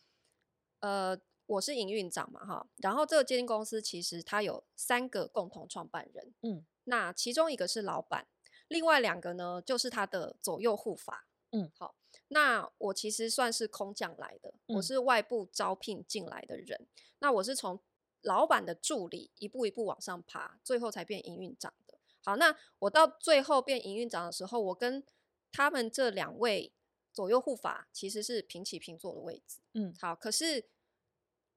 [0.81, 6.67] 嗯、呃，我是营运长嘛，哈，然后这个间公司其实它有三个共同创办人，嗯。
[6.85, 8.27] 那其中一个是老板，
[8.67, 11.29] 另外两个呢，就是他的左右护法。
[11.53, 11.95] 嗯，好，
[12.27, 16.89] 那我其实算是空降来的，嗯、我是外部招聘进来的人。
[17.21, 17.79] 那我是从
[18.23, 21.82] 老板的助理一步一步往上爬，最后才变营运长的。
[22.25, 25.05] 好，那我到最后变营运长的时候，我跟
[25.51, 26.73] 他们这两位
[27.13, 29.61] 左右护法其实是平起平坐的位置。
[29.75, 30.69] 嗯，好，可是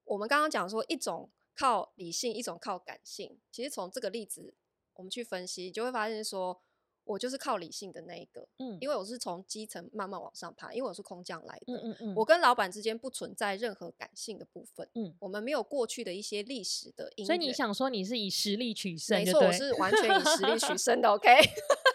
[0.04, 3.40] 我们刚刚讲说，一种靠理性，一种靠感性。
[3.52, 4.56] 其实从这个例子。
[4.98, 6.62] 我们去分析，就会发现说，
[7.06, 20.76] 我就是靠理性的那一个，嗯，因为我是从基层慢慢往上爬，因为我是空降来的，嗯嗯嗯，我跟老板之间不存在任何感性的部分，嗯，我们没有过去的一些历史的因，所以你想说你是以实力取胜，没错，我是完全以实力取。
[20.78, 21.30] 胜的，OK。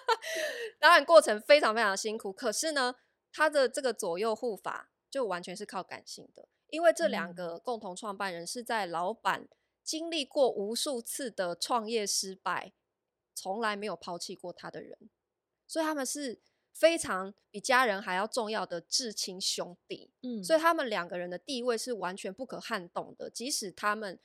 [0.81, 2.94] 当然过程非常非常辛苦，可是呢，
[3.33, 9.49] 他的这个左右护法就完全是靠感性的，因为这两个共同创办人是在老板
[9.83, 12.73] 经历过无数次的创业失败。
[13.40, 14.98] 从来没有抛弃过他的人，
[15.66, 16.38] 所以他们是
[16.74, 20.11] 非常比家人还要重要的至亲兄弟。
[20.20, 24.20] 嗯，所以他们两个人的地位是完全不可撼动的，即使他们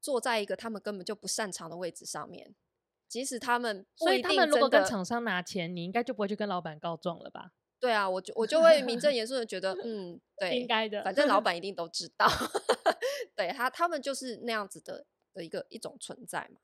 [0.00, 2.56] 坐在一个他们根本就不擅长的位置上面，
[3.06, 7.52] 即使他们所以他们如果跟厂商拿钱，你应该就不会去跟老板告状了吧？
[7.78, 12.26] 对啊，我就我就会名正言顺的觉得，嗯， 对，应该的，反正老板一 定都知道，
[13.36, 16.60] 对他，他们就是那样子的的一个一种存在嘛。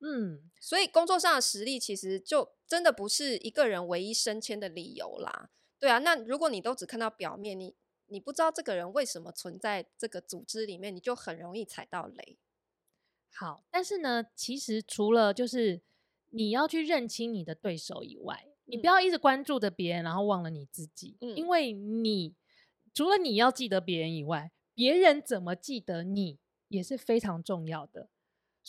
[0.00, 5.50] 嗯，所以工作上的实力其实就真的不是一个人唯一升迁的理由啦。
[5.78, 7.74] 对啊，那如果你都只看到表面，你
[8.06, 12.38] 你不知道这个人为什么存在这个组织里面，你就很容易踩到雷。
[13.32, 15.82] 好，但是呢，其实除了就是
[16.30, 21.16] 你要去认清你的对手以外，嗯、你不要一直关注着别人，然后忘了你自己。
[21.20, 22.34] 嗯，因为你
[22.94, 28.08] 除了你要记得别人以外，别人怎么记得你也是非常重要的。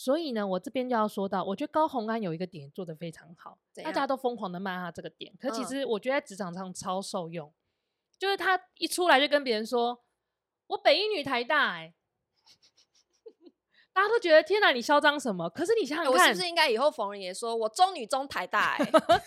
[0.00, 7.58] 所以呢，我这边就要说到，我觉得高红安有一个点做得非常好，大家都疯狂的骂他这个点，可其实我觉得在职场上超受用，嗯、
[8.16, 10.04] 就是他一出来就跟别人说，
[10.68, 11.94] 我北一女台大、欸，哎，
[13.92, 15.50] 大家都觉得天哪，你嚣张什么？
[15.50, 18.84] 可是你想想看，我是不是应该以后逢人也说我中女中台大、欸？
[18.84, 19.22] 哎，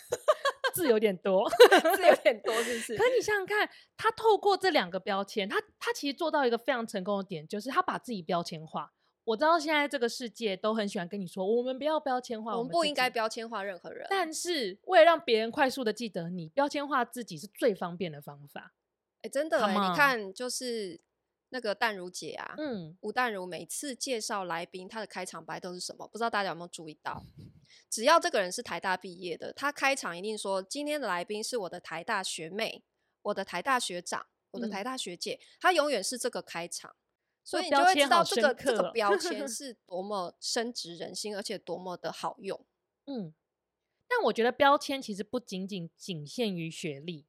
[0.73, 1.49] 字有点多，
[1.97, 2.95] 字有点多，是不是？
[2.95, 8.93] 可是你想想看，他透过这两个标签，他他其实做到一个非常成功的点，就是他把自己标签化。
[9.23, 14.07] 我知道现在这个世界都很喜欢跟你说，我们不要标签化，我们不应该标签化任何人。
[14.09, 18.73] 但是为了让别人快速的记得你，标签化自己是最方便的方法。
[19.17, 20.99] 哎、欸，真的、欸，你看，就是
[21.49, 26.07] 那个淡如姐啊，嗯，吴淡如每次介绍来宾，她的开场白都是什么？
[26.07, 27.23] 不知道大家有没有注意到？
[27.89, 32.83] 只要这个人是台大毕业的，他开场一定说：“今天的来宾是我的台大学妹，
[33.21, 36.93] 我的台大学长。”我的台大学姐，她、嗯、永远是这个开场，
[37.43, 42.65] 所以你就会知道这个这个标签 是多么深植人心，而且多么的好用。
[43.05, 43.33] 嗯，
[44.07, 47.25] 但我觉得标签其实不仅仅仅限于学历，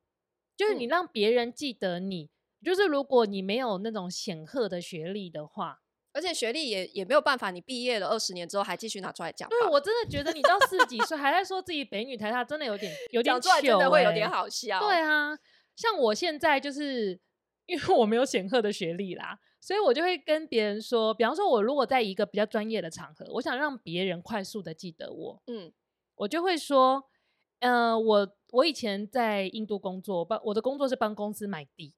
[0.57, 5.81] 就是你让别人记得你，嗯、就是如果你没有那种显赫的学历的话。
[6.15, 9.49] 而且学历也也没有办法，你毕业了二十年之后还继续拿出来讲。
[9.49, 14.79] 对，我真的觉得你到四十几岁还在说自己北女台大，真的有点有点糗、欸，真的会有点好笑。
[14.79, 15.35] 对啊，
[15.75, 17.19] 像我现在就是
[17.65, 25.73] 因为我没有显赫的学历啦，所以我就会跟别人说，比方说我如果在一个比较专业的场合，我想让别人快速的记得我，嗯，
[26.17, 27.05] 我就会说，
[27.61, 31.95] 呃，我我以前在印度工作，帮我的工作是帮公司买地。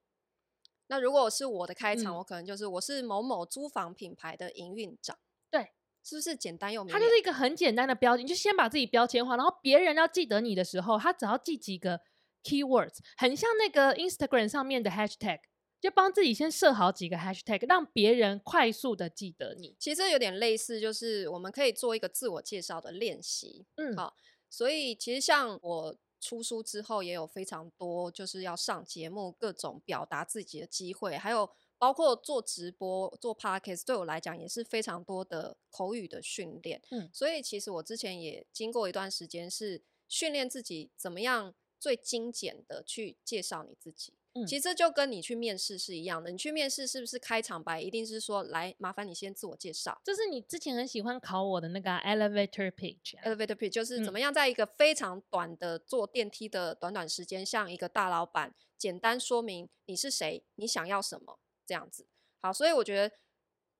[0.87, 5.17] 那如果是我的开场，嗯、我可能就是我是某某租房品牌的营运长，
[5.49, 5.71] 对，
[6.03, 6.93] 是不是简单又明？
[6.93, 11.99] 它就是一个很简单的标签，你就先把自己标签化，然后别人要记得你的时候，他只要记几个
[12.43, 15.39] keywords，很像那个 Instagram 上面的 hashtag，
[15.85, 19.75] 就帮自己先设好几个 hashtag，让别人快速的记得你。
[19.79, 24.15] 其实有点类似，就是我们可以做一个自我介绍的练习，嗯，好，
[24.49, 25.97] 所以其实像我。
[26.21, 36.81] 出书之后也有非常多就是要上节目、各种表达自己的机会，还有包括做直播、做 podcast，对我来讲也是非常多的口语的训练。
[36.89, 44.15] 嗯，所以其实我之前也经过一段时间是训练自己怎么样最精简的去介绍你自己。
[44.37, 50.01] 嗯、其实就跟你去面试是一样的，你去面试是不是开场白一定是说，来麻烦你先自我介绍？
[50.03, 53.15] 这是你之前很喜欢考我的那个 elevator pitch。
[53.23, 62.05] elevator pitch 就是怎么样在一个非常短的坐电梯的短短时间，嗯、向一个大老板简单说明你是谁，你想要什么这样子。
[62.41, 63.15] 好，所以我觉得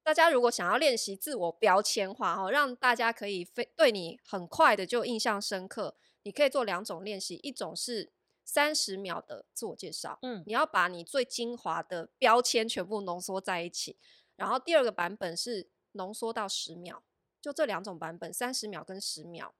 [0.03, 8.13] 大家如果想要练习自我标签化哈，让大家可以非对你很快的就印象深刻，你可以做两种练习，一种是。
[8.45, 13.97] 三十秒的自我介绍，嗯，你要把你最精华的标签全部浓缩在一起。
[14.35, 17.03] 然后第二个版本是浓缩到十秒，
[17.41, 19.55] 就这两种版本，三十秒跟十秒。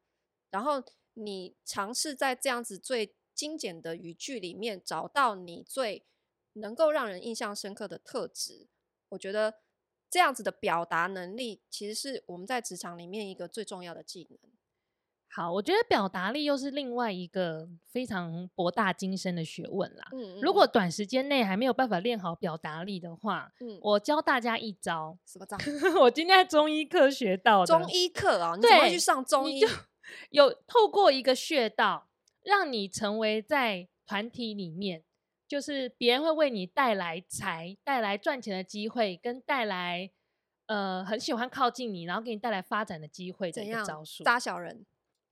[0.52, 0.84] 然后
[1.16, 6.06] 你尝试在这样子最精简的语句里面找到你最
[6.54, 8.68] 能够让人印象深刻的特质。
[9.10, 9.56] 我觉得
[10.10, 14.52] 这样子的表达能力，其实是我们在职场里面一个最重要的技能。
[15.36, 20.08] 好，我觉得表达力又是另外一个非常博大精深的学问啦。
[20.14, 25.18] 嗯，嗯，如果短时间内还没有办法练好表达力的话，嗯，我教大家一招。
[25.26, 25.58] 什么招？
[26.00, 27.66] 我今天在中医课学到的。
[27.66, 28.56] 中医课啊？
[28.56, 29.60] 你怎么会去上中医？
[30.32, 32.08] 有透过一个穴道，
[32.42, 35.04] 让你成为在团体里面，
[35.50, 40.10] 就是别人会为你带来财、带来赚钱的机会，跟带来
[40.68, 44.24] 呃很喜欢靠近你，然后给你带来发展的机会的一个招数。
[44.24, 44.86] 扎小人。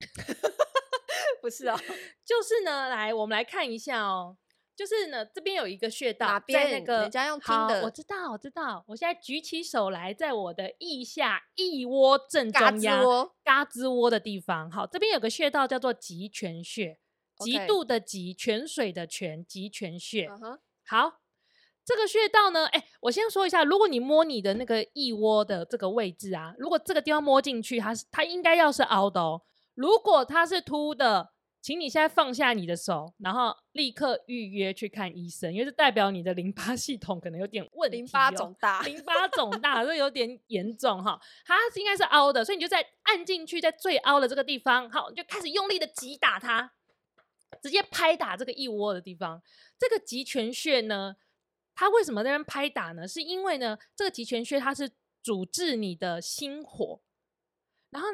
[1.42, 1.78] 不是哦，
[2.26, 4.38] 就是呢，来，我们来看一下哦。
[4.76, 6.72] 就是呢，这边有一个穴道，哪边？
[6.72, 8.84] 那个人家用听的，我知道，我知道。
[8.88, 13.04] 我现在举起手来，在我的腋下腋窝正中央，
[13.44, 14.72] 嘎吱窝的地方。
[14.72, 16.98] 好，这边有个穴道叫做极泉穴，
[17.38, 20.28] 极度的极，泉水的泉，极泉穴。
[20.28, 20.60] Uh -huh.
[20.88, 21.20] 好，
[21.86, 29.44] 这个穴道呢，哎，我先说一下，如果你摸你的那个腋窝的这个位置啊，如果这个地方摸进去，它是它应该要是凹的哦。
[29.76, 31.32] 如果它是凸的，
[31.62, 41.18] 请你现在放下你的手，然后立刻预约去看医生，因为这代表你的淋巴系统可能有点问题，淋巴肿大，淋巴肿大，这有点严重哈。
[41.46, 46.74] 它是应该是凹的，所以你就在按进去，在最凹的这个地方，好，你就开始用力的击打它，
[47.62, 49.42] 直接拍打这个一窝的地方。
[49.80, 51.16] 这个极泉穴呢，
[51.74, 53.08] 它为什么在那边拍打呢？
[53.08, 54.92] 是因为呢，这个极泉穴它是
[55.24, 57.02] 主治你的心火，
[57.90, 58.10] 然后。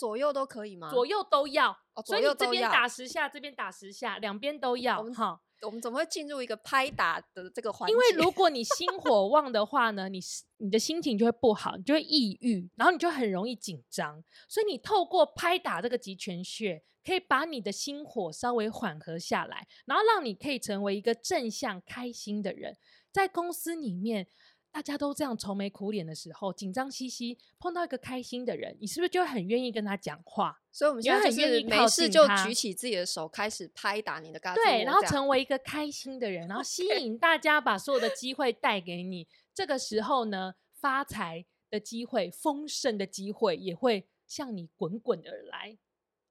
[0.00, 0.88] 左右都可以吗？
[0.90, 5.02] 左右都要，哦、左右都要，所以你这边打十下，这边打十下，两边都要。
[5.12, 7.92] 哈，我们怎么会进入一个拍打的这个环节？
[7.92, 10.18] 因为如果你 心火旺的话呢，你
[10.56, 14.24] 你的心情就会不好，你就会抑郁，然后你就很容易紧张。
[14.48, 22.76] 所以你透过拍打这个极泉穴，可以把你的心火稍微缓和下来，然后让你可以成为一个正向、开心的人，
[23.12, 24.26] 在公司里面。
[24.72, 30.56] 大家都这样愁眉苦脸的时候，紧张兮兮，碰到一个开心的人，你是不是就很愿意跟他讲话？
[30.70, 34.64] 所以我们现在很愿意没事就举起自己的手，开始拍打你的嘎吱窝。
[34.64, 39.26] 对，然后成为一个开心的人，然后吸引大家把所有的机会带给你。
[39.52, 45.76] 这个时候呢，发财的机会、丰盛的机会也会向你滚滚而来。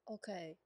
[0.06, 0.58] OK，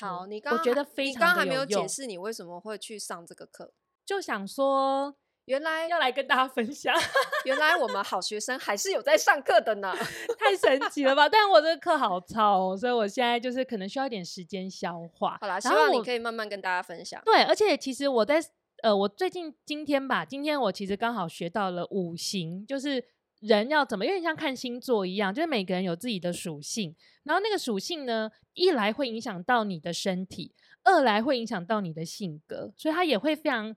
[0.00, 1.12] 好，你刚我觉得非常。
[1.12, 3.72] 你刚刚还没有解释你为什么会去上这个课，
[4.04, 5.16] 就想说。
[5.46, 6.94] 原来要来跟大家分享，
[7.44, 9.94] 原来我们好学生还是有在上课的呢，
[10.38, 11.28] 太神奇了吧！
[11.28, 15.36] 但我这个课好糙哦，所以我现在就是可能需要一点时间消化。
[15.40, 17.20] 好啦，希望你可以慢慢跟大家分享。
[17.24, 18.42] 对，而且其实我在
[18.82, 23.04] 呃，我最近今天吧，今天我其实刚好学到了五行，就是
[23.40, 33.74] 人要怎么，有点像看星座一样，就是每个人有自己的属性，然后那个属性呢，一来会影响到你的身体，二来会影响到你的性格，所以它也会非常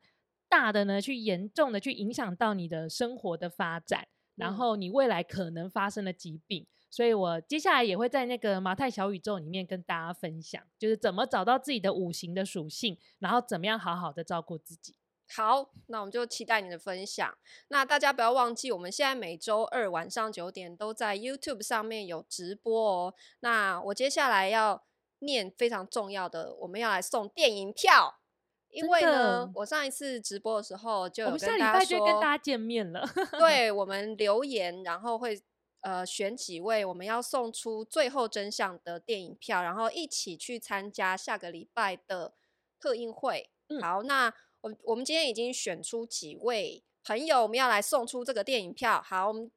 [0.49, 6.63] 大的呢，去严重的去影响到你的生活的发展，然后你未来可能发生的疾病。
[6.63, 14.95] 嗯所以我接下来也会在那个马太小宇宙里面跟大家分享，就是怎么找到自己的五行的属性，然后怎么样好好的照顾自己。
[15.35, 17.37] 好，那我们就期待你的分享。
[17.67, 23.13] 那大家不要忘记，我们现在每周二晚上九点都在 YouTube 上面有直播哦。
[23.41, 24.85] 那我接下来要
[25.19, 28.21] 念非常重要的，我们要来送电影票，
[28.69, 33.07] 因为呢，我上一次直播的时候就有跟大家说，我们下礼拜就跟大家见面了。
[33.39, 35.41] 对，我们留言，然后会。
[35.81, 42.33] 呃，选几位我们要送出最后真相的电影票，然后一起去参加下个礼拜的
[42.77, 43.49] 特映会。
[43.69, 49.01] 嗯、好，那我我们今天已经选出几位朋友，我们要来送出这个电影票。
[49.01, 49.49] 好，我们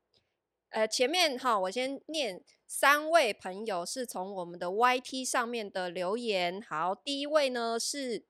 [0.68, 6.62] 呃前面哈，我先念三位朋友是从我们的 YT 上面的留言。
[6.62, 8.24] 好，第一位呢是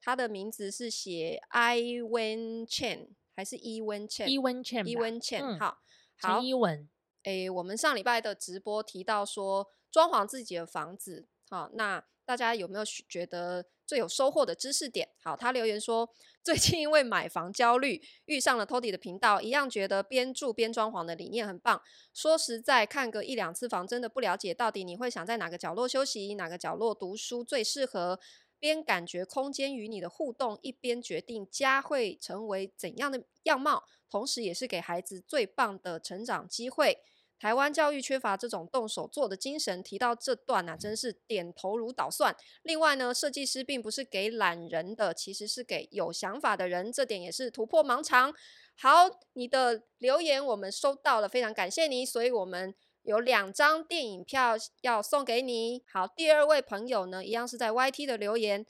[0.00, 5.58] 他的名字是写 Iwen Chen 还是 Ewen Chen？Ewen Chen，Ewen Chen。
[5.58, 5.78] 好、
[6.20, 6.88] 好，陈一文。
[7.24, 15.08] 诶，我们上礼拜的直播提到说装潢自己的房子，好，那大家有没有觉得最有收获的知识点？
[15.22, 16.08] 好，他留言说
[16.42, 21.82] 最近因为买房焦虑，遇上了 Toddy 的频道，一样觉得边住边装潢的理念很棒。
[22.14, 28.18] 说实在，看个一两次房，真的不了解到底你会想在哪个角落休息，哪个角落读书最适合，
[28.60, 36.98] 边感觉空间与你的互动，一边决定家会成为怎样的样貌，同时也是给孩子最棒的成长机会。
[37.40, 42.36] 台湾教育缺乏这种动手做的精神，提到这段啊，真是点头如捣蒜。
[42.64, 48.34] 另外呢，设计师并不是给懒人的，其实是给有想法的人，这点也是突破盲肠。
[48.74, 55.82] 好，你的留言我们收到了，非常感谢你，所以我们有两张电影票要送给你。
[55.90, 58.66] 好，第二位朋友呢，一样是在 YT 的留言，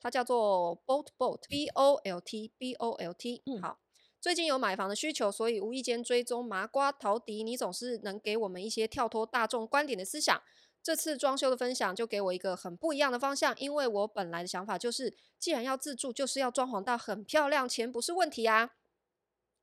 [0.00, 3.78] 他叫做 Bolt Bolt B O L T B O L T，嗯，好。
[4.20, 10.42] 最近有买房的需求，所以无意间追踪麻瓜陶迪，你总是能给我们一些跳脱大众观点的思想。
[10.82, 18.72] 这次装修的分享就给我一个很不一样的方向，因为我本来的想法就是，既然要自住，就是要装潢到很漂亮，钱不是问题啊。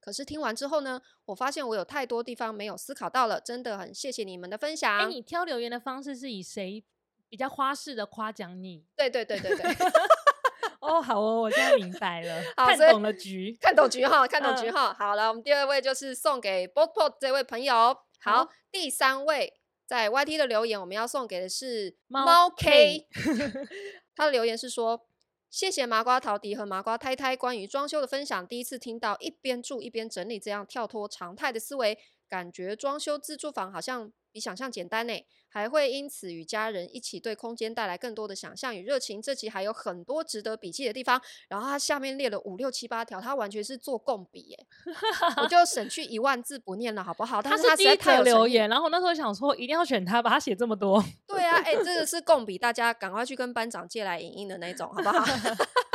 [0.08, 4.99] 可是听完之后呢，我发现我有太多地方没有思考到了，真的很谢谢你们的分享。
[4.99, 6.82] 哎，你挑留言的方式是以谁
[7.28, 8.86] 比较花式的夸奖你？
[8.95, 9.66] 对对对对对。
[10.80, 14.95] 哦，好哦，我现在明白了，好看懂了局，看懂局哈，看懂局哈。
[14.97, 17.74] 好了，我们第二位就是送给 Botpot 这位朋友。
[18.22, 23.10] 好，嗯、第三位在 YT 的留言，我们要送给的是猫 K。
[24.16, 25.07] 他的留言是说：
[25.50, 31.98] 谢谢麻瓜陶迪和麻瓜太太关于装修的分享，第一次听到一边住一边整理这样跳脱常态的思维，
[32.30, 35.13] 感觉装修自住房好像比想象简单呢。
[35.49, 39.19] 还会因此与家人一起对空间带来更多的想象与热情。
[39.19, 41.19] 这集还有很多值得笔记的地方。
[41.47, 44.65] 然后他下面列了五六七八条，他完全是做共笔耶，
[45.41, 47.41] 我就省去一万字不念了，好不好？
[47.41, 51.03] 但是他是第一条留言，然后那时候想说一定要选他，把他写这么多。
[51.25, 55.25] 对啊，哎、欸，这个是共笔，大家赶快去跟班长借来影印的那种，好不好？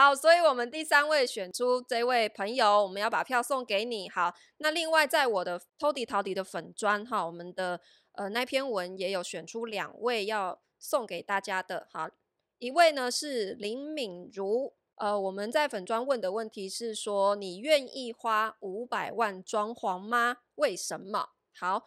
[0.00, 4.08] 好，所以我们第三位选出这位朋友，我们要把票送给你。
[4.08, 7.80] 好，那另外在我的 Tody 陶迪的粉专哈，我们的。
[8.12, 12.08] 呃，那篇文也有选出两位要送给大家的，好，
[12.58, 20.38] 一位呢是林敏如，呃，我们在粉专问的问题是说，你愿意花五百万装潢吗？
[20.54, 21.30] 为什么？
[21.56, 21.82] 好，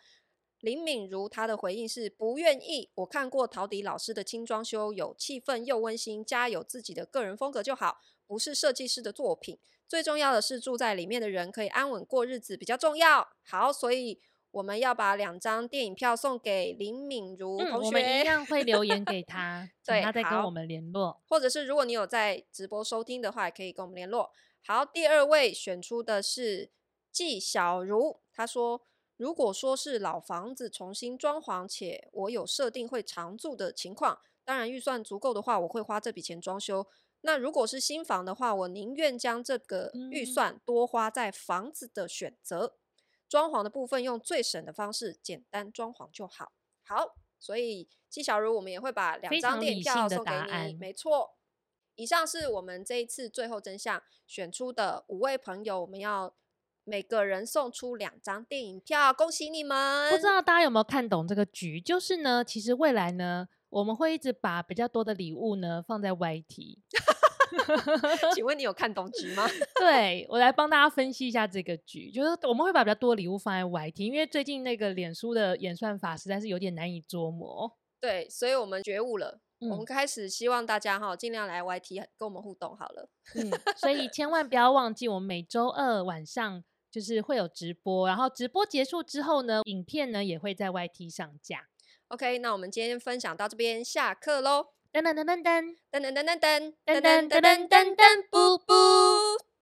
[0.62, 2.90] 林敏如她的回应是不愿意。
[2.96, 9.60] 我看过陶迪老师的轻装修，有气氛又温馨，家有自己的个人风格就好，不是设计师的作品。
[9.88, 13.28] 最重要的是住在里面的人可以安稳过日子比较重要。
[13.44, 14.22] 好，所以。
[14.52, 24.30] 我们要把两张电影票送给林敏如同学，嗯，我们一样会留言给 他， 对，他再跟我们联络，或者是如果你有在直播收听的话，也可以跟我们联络。
[24.66, 26.70] 好，第二位选出的是
[27.14, 28.82] 纪小如，他说
[29.22, 36.88] ：“如果说是老房子重新装潢，且我有设定会常住的情况，当然预算足够的话，我会花这笔钱装修。
[37.22, 42.66] 那如果是新房的话，我宁愿将这个预算多花在房子的选择。
[42.66, 42.78] 嗯”
[43.30, 46.54] 装潢的部分用最省的方式，简单装潢就好。
[46.84, 50.32] 好，所以纪小如，我们也会把两张电影票送给
[50.66, 50.74] 你。
[50.74, 51.36] 没错，
[51.94, 56.34] 以上是我们这一次最后真相选出的五位朋友，我们要
[56.84, 60.10] 每个人送出两张电影票，恭喜你们！
[60.10, 61.80] 不知道大家有没有看懂这个局？
[61.80, 66.80] 就是呢，其实未来呢，我们会一直把比较多的礼物呢放在 YT。
[68.34, 69.46] 请问你有看懂局吗？
[69.78, 77.78] 对，我来帮大家分析一下这个局，就是我们会把比较多礼物放在 YT，因为最近那个脸书的演算法实在是有点难以捉摸。
[78.00, 83.10] 对，所以我们觉悟了，嗯、我们开始希望大家哈尽量来 YT 跟我们互动好了。
[83.36, 91.68] 嗯，所以千万不要忘记，我们每周二晚上就是会有直播，然后直播结束之后呢，影片呢也会在 YT 上架。
[92.10, 94.68] OK，那我们今天分享到这边，下课喽！
[94.92, 99.51] 噔噔噔噔噔噔噔噔噔噔噔噔噔噔噔噔，噔，布布。